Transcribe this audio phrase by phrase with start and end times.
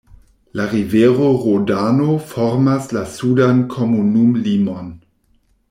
[0.59, 4.93] La rivero Rodano formas la sudan komunumlimon.